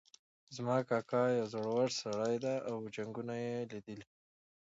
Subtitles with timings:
[0.55, 4.07] زما کاکا یو زړور سړی ده او جنګونه یې لیدلي دي